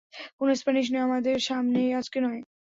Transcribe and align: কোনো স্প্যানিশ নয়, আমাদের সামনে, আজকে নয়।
কোনো 0.39 0.51
স্প্যানিশ 0.55 0.85
নয়, 0.91 1.05
আমাদের 1.07 1.35
সামনে, 1.41 1.81
আজকে 1.99 2.17
নয়। 2.21 2.41